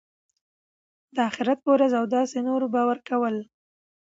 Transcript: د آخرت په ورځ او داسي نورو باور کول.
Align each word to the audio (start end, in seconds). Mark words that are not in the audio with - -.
د 1.15 1.17
آخرت 1.29 1.59
په 1.63 1.69
ورځ 1.75 1.91
او 1.99 2.05
داسي 2.13 2.39
نورو 2.47 2.65
باور 2.75 2.97
کول. 3.09 3.35